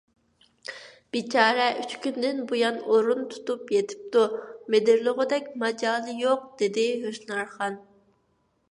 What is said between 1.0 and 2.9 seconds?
—بىچارە ئۈچ كۈندىن بۇيان